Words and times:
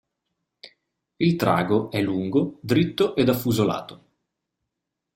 Il 1.17 1.35
trago 1.35 1.91
è 1.91 2.01
lungo, 2.01 2.57
dritto 2.61 3.15
ed 3.15 3.29
affusolato. 3.29 4.03